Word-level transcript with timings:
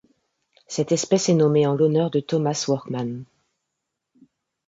Cette 0.65 0.91
espèce 0.91 1.29
est 1.29 1.35
nommée 1.35 1.67
en 1.67 1.75
l'honneur 1.75 2.09
de 2.09 2.19
Thomas 2.19 2.65
Workman. 2.67 3.23